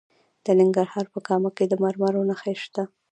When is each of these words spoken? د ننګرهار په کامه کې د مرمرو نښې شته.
د 0.45 0.47
ننګرهار 0.59 1.05
په 1.13 1.19
کامه 1.27 1.49
کې 1.57 1.65
د 1.67 1.73
مرمرو 1.83 2.27
نښې 2.29 2.55
شته. 2.63 2.83